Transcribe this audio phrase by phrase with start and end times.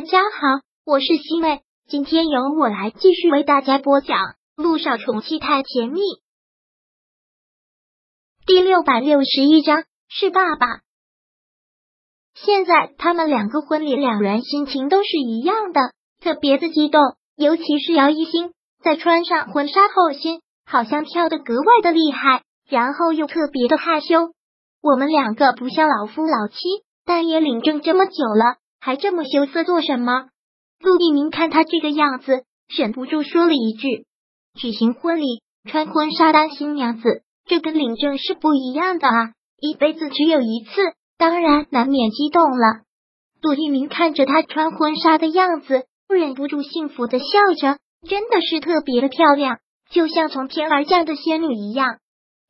[0.00, 4.16] 大家好，我是西妹，今天由我来继续为大家播讲
[4.56, 6.00] 《路上宠妻太甜蜜》
[8.46, 10.66] 第六百六十一章是爸爸。
[12.34, 17.02] 现在他们两个婚礼，两人心情都是一样的，特别的激动。
[17.36, 24.32] 尤其是姚一星在穿上婚纱后，心好像跳得格外的厉害，然后又特别的害羞。
[24.80, 26.56] 我们两个不像老夫老妻，
[27.04, 28.56] 但也领证这么久了。
[28.80, 30.28] 还这么羞涩做什么？
[30.80, 32.44] 陆一鸣看他这个样子，
[32.74, 34.06] 忍不住说了一句
[34.58, 39.32] ：“举行婚礼穿婚纱当新娘子，这跟领证是不一样的啊！
[39.58, 40.70] 一辈子只有一次，
[41.18, 42.82] 当然难免激动了。”
[43.42, 47.24] 陆一鸣看着她穿婚纱的样子，忍不住幸福的笑
[47.60, 47.78] 着，
[48.08, 49.58] 真的是特别的漂亮，
[49.90, 51.98] 就像从天而降的仙女一样。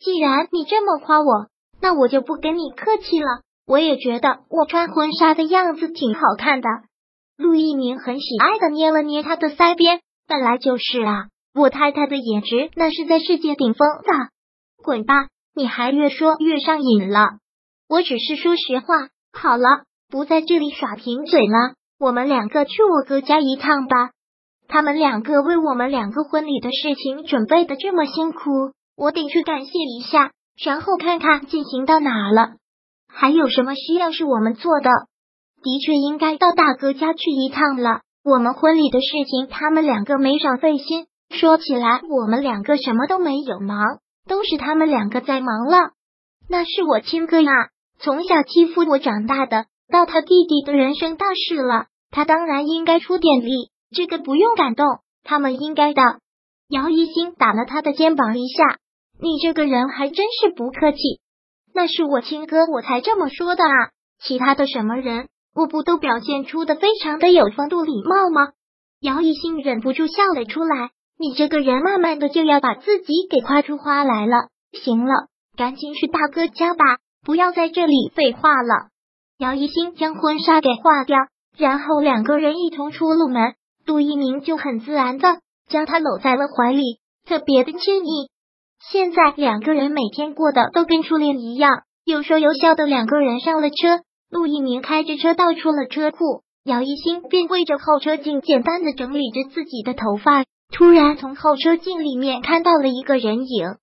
[0.00, 1.48] 既然你这么夸我，
[1.80, 3.42] 那我就不跟你客气了。
[3.66, 6.68] 我也觉得我穿婚纱的样子挺好看的。
[7.36, 14.28] 陆一鸣很喜爱的捏了捏他的腮边，本来就是啊，我太太的颜值那是在世界顶峰的。
[14.82, 17.38] 滚吧，你还越说越上瘾了。
[17.88, 18.86] 我只是说实话。
[19.32, 24.10] 好了，不在这里耍贫嘴了，我们两个去我哥家一趟吧。
[24.68, 28.40] 他们两个为我们两个婚礼的事情准备的这么辛苦，
[28.96, 30.30] 我得去感谢一下，
[30.62, 32.54] 然后看看进行到哪了。
[33.16, 34.90] 还有什么需要是我们做的？
[35.62, 38.00] 的确应该到大哥家去一趟了。
[38.24, 41.06] 我们婚礼的事情，他们两个没少费心。
[41.30, 45.92] 说起来，我们两个什么都没有忙，都是他们两个在忙了。
[46.48, 47.52] 那是我亲哥呀，
[47.98, 53.70] 从小欺负我长大的，到他弟弟的人生大事了，他当然应该出点力。
[53.94, 54.86] 这个不用感动，
[55.22, 56.02] 他们应该的。
[56.68, 58.78] 姚一星打了他的肩膀一下，
[59.20, 60.98] 你这个人还真是不客气。
[61.74, 63.90] 那是我亲哥，我才这么说的啊！
[64.22, 68.52] 其他的什么人，我不都表现出的非常的有风度礼貌吗？
[69.00, 70.90] 姚一兴忍不住笑了出来。
[71.18, 74.48] 你这个人，慢慢的就要把自己给夸出花来了。
[74.72, 75.26] 行了，
[75.56, 76.84] 赶紧去大哥家吧，
[77.24, 78.88] 不要在这里废话了。
[79.38, 81.18] 姚一兴将婚纱给化掉，
[81.58, 83.54] 然后两个人一同出了门。
[83.84, 88.30] 杜一鸣就很自然的将他搂在了怀里，特别的亲昵。
[88.90, 94.00] 现在两个人每天过得都跟初恋一样，有说有笑的两个人上了车。
[94.30, 100.44] 陆一鸣开着车倒出了车库，姚一星便对着后车镜简单的整理着自己的头发。
[100.72, 103.76] 突然从后车镜里面看到了一个人影，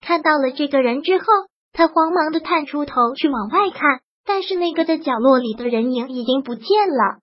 [0.00, 1.24] 看到了这个人之后，
[1.72, 7.18] 他慌忙的探出头去往外看，但是那个在角落里的人影已经不见了。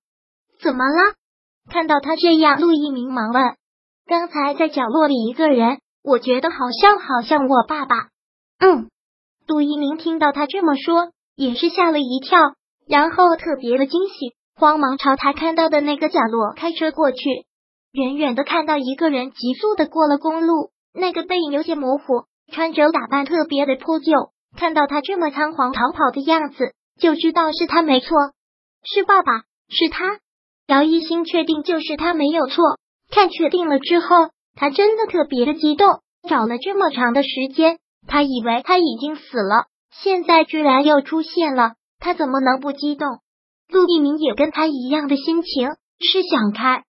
[0.61, 1.15] 怎么了？
[1.69, 3.55] 看到他这样，陆一鸣忙问
[4.05, 7.95] ：“刚才在角落里一个人。”我觉得好像好像我爸爸，
[8.59, 8.91] 嗯，
[9.47, 12.37] 杜一鸣听到他这么说，也是吓了一跳，
[12.87, 17.17] 然后特别的惊喜，慌忙朝他看到的那个角落开车过去。
[17.91, 24.11] 远远的看到一个人急速的过了公路，那个背影有些模糊，穿着打扮特别的破旧。
[24.55, 28.09] 看到他这么仓皇逃跑的样子，就知道是他没错，
[28.83, 29.39] 是爸爸，
[29.69, 30.19] 是他。
[30.67, 32.63] 姚一星确定就是他没有错，
[33.09, 34.05] 看确定了之后。
[34.55, 37.77] 他真的特别的激动，找了这么长的时间，
[38.07, 43.19] 他以为他已经死了，现在居然又出现了，他怎么能不激动？
[43.67, 46.83] 陆一鸣也跟他一样的心情，是想开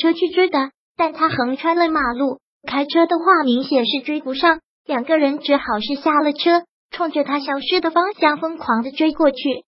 [0.00, 9.64] 车去追的，但他横穿了马路，开车的话明显是追不上，两个人只好是下了车，冲着他消失的方向疯狂的追过去。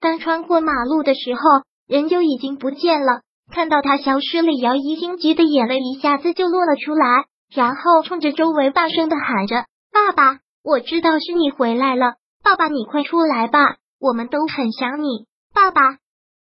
[0.00, 1.40] 当穿过马路的时候，
[1.86, 3.22] 人就已经不见了。
[3.50, 15.80] 看到他消失了，姚一星急的眼泪一下子就落了出来，然后冲着周围大声的喊着：“爸爸，我知道是你回来了，爸爸你快出来吧，我们都很想你，爸爸。”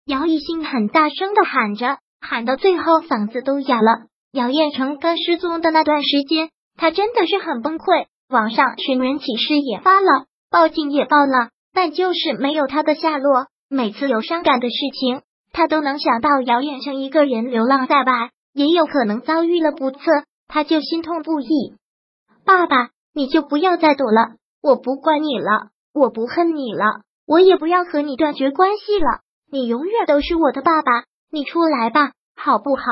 [0.08, 4.08] 姚一星很大声的喊着，喊到最后嗓子都哑了。
[4.32, 13.48] 姚彦成刚失踪的那段时间，他真的是很崩溃，网上寻人启事也发了，报警也报了，但就是没有他的下落。
[13.70, 15.22] 每次有伤感的事情。
[15.52, 20.00] 他都能想到姚远成一个人流浪在外，也有可能遭遇了不测，
[20.48, 21.76] 他就心痛不已。
[22.46, 29.22] 爸爸，你就不要再躲了，我不管你了，我不恨你了，我也不要和你断绝关系了，
[29.52, 31.03] 你永远都是我的爸爸。
[31.34, 32.84] 你出来吧，好不好？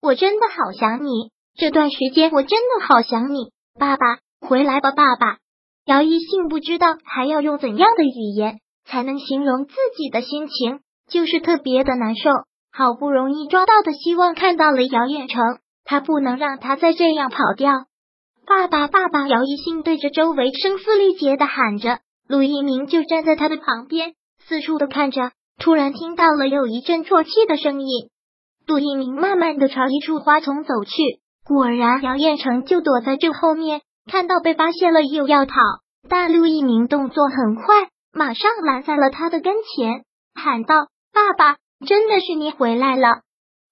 [0.00, 5.38] 我真的好想你，这段时间我真的好想你，爸爸，回来吧，爸爸。
[5.84, 10.80] 姚一信不知道还要用怎样的语言才能形容自己的心情。
[11.08, 12.30] 就是特别的难受，
[12.72, 15.42] 好不容易抓到的希望看到了姚彦成，
[15.84, 17.72] 他不能让他再这样跑掉。
[18.44, 19.28] 爸爸，爸爸！
[19.28, 24.14] 姚一兴对着周围声嘶力竭的喊着，陆一鸣就站在他的旁边，
[24.46, 28.08] 四处的看着，突然听到了有一阵啜泣的声音。
[28.66, 35.54] 陆一鸣慢慢的朝一处花丛走去，果然姚彦成就躲在这后面，看到被发现了又要跑，
[36.08, 40.04] 但陆一鸣动作很快，马上拦在了他的跟前，
[40.34, 41.56] 喊道：“爸爸，
[41.86, 43.20] 真的是你回来了！”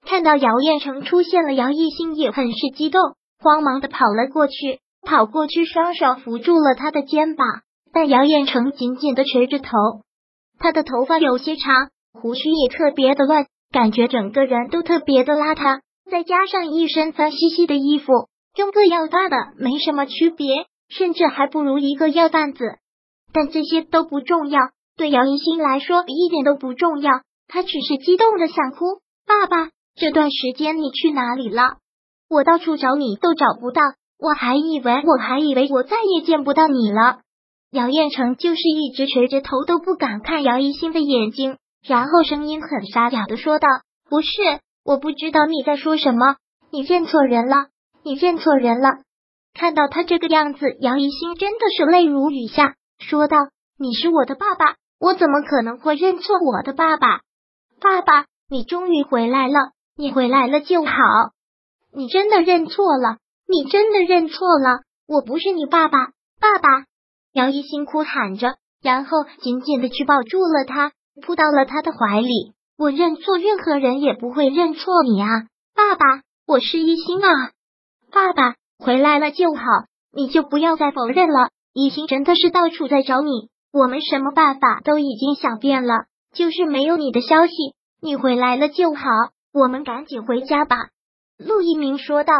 [0.07, 3.01] 看到姚彦成出现了，姚一兴也很是激动，
[3.39, 7.47] 慌忙的跑了过去，跑过去双手扶住了他的肩膀，
[7.93, 9.71] 但姚彦成紧紧的垂着头，
[10.59, 13.47] 他的头发有些长，胡须也特别的乱。
[13.73, 15.81] 感觉整个人都特别的邋遢，
[16.11, 22.65] 再加上一身脏兮兮的衣服，跟个药贩的没什么区别，甚至还不如一个药贩子。
[23.33, 24.59] 但这些都不重要，
[25.01, 27.11] 对姚一新来说一点都不重要。
[27.49, 29.01] 他只是激动的想哭。
[29.27, 31.79] 爸爸，这段时间你去哪里了？
[32.29, 33.81] 我到处找你都找不到，
[34.19, 37.21] 我还以为我还以为我再也见不到你了。
[37.71, 41.57] 姚彦成就是一直垂着头，都不敢看姚一新的眼睛。
[41.83, 43.67] 然后声音很沙哑的说道
[44.11, 44.29] ：“不是，
[44.85, 46.37] 我不知道你在说什么，
[46.71, 47.69] 你认错人了，
[48.05, 48.89] 你认错人了。”
[49.59, 53.39] 看到他这个样子，杨一心真的是泪如雨下，说道
[53.81, 57.23] ：“你是我的爸爸，我怎么可能会认错我的爸爸？
[57.81, 60.93] 爸爸，你终于回来了，你回来了就好，
[61.93, 63.17] 你真的认错了，
[63.49, 66.09] 你真的认错了，我不是你爸爸，
[66.39, 66.85] 爸爸！”
[67.33, 70.93] 杨一心哭喊着，然后紧紧的去抱住了他。
[71.23, 75.27] 扑到了他的怀里，我认错任何人也不会认错你啊，
[75.75, 77.51] 爸爸，我是一心啊，
[78.11, 79.63] 爸爸回来了就好，
[80.13, 87.53] 你就不要再否认了，一心真的是到处在找你，我们什么办法都已经想遍了，就是没有你的消息，
[88.01, 89.05] 你回来了就好，
[89.53, 90.77] 我们赶紧回家吧。
[91.39, 92.35] 陆一鸣说道。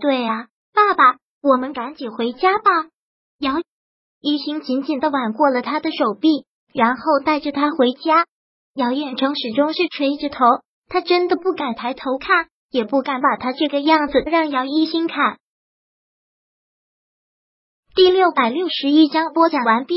[0.00, 2.70] 对啊，爸爸，我们赶紧回家吧。
[3.38, 3.60] 姚
[4.20, 6.46] 一心紧紧的挽过了他的手臂。
[6.72, 8.26] 然后带着他回家，
[8.74, 10.44] 姚彦成始终是垂着头，
[10.86, 15.40] 他真的不敢抬头看，也不敢把他这个样子让姚一心看。
[17.96, 19.96] 第六百六十一章播讲完毕。